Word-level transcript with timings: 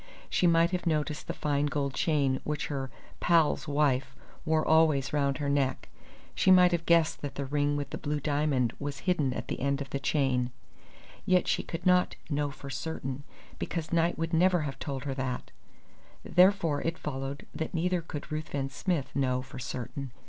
She 0.31 0.47
might 0.47 0.71
have 0.71 0.87
noticed 0.87 1.27
the 1.27 1.31
fine 1.35 1.67
gold 1.67 1.93
chain 1.93 2.39
which 2.43 2.69
her 2.69 2.89
"pal's" 3.19 3.67
wife 3.67 4.15
wore 4.45 4.67
always 4.67 5.13
round 5.13 5.37
her 5.37 5.47
neck. 5.47 5.89
She 6.33 6.49
might 6.49 6.71
have 6.71 6.87
guessed 6.87 7.21
that 7.21 7.35
the 7.35 7.45
ring 7.45 7.77
with 7.77 7.91
the 7.91 7.99
blue 7.99 8.19
diamond 8.19 8.73
was 8.79 9.01
hidden 9.01 9.31
at 9.31 9.47
the 9.47 9.59
end 9.59 9.79
of 9.79 9.91
the 9.91 9.99
chain; 9.99 10.49
yet 11.23 11.47
she 11.47 11.61
could 11.61 11.85
not 11.85 12.15
know 12.31 12.49
for 12.49 12.71
certain, 12.71 13.23
because 13.59 13.93
Knight 13.93 14.17
would 14.17 14.33
never 14.33 14.61
have 14.61 14.79
told 14.79 15.03
her 15.03 15.13
that. 15.13 15.51
Therefore 16.23 16.81
it 16.81 16.97
followed 16.97 17.45
that 17.53 17.75
neither 17.75 18.01
could 18.01 18.31
Ruthven 18.31 18.69
Smith 18.69 19.15
know 19.15 19.43
for 19.43 19.59
certain. 19.59 20.09